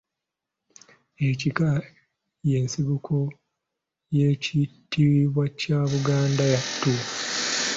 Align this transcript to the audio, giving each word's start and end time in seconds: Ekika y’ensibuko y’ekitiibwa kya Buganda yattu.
Ekika 1.29 1.69
y’ensibuko 2.49 3.13
y’ekitiibwa 4.15 5.43
kya 5.59 5.79
Buganda 5.91 6.43
yattu. 6.53 6.93